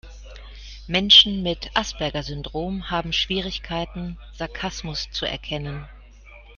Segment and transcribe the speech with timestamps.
[0.87, 5.87] Menschen mit Asperger-Syndrom haben Schwierigkeiten, Sarkasmus zu erkennen.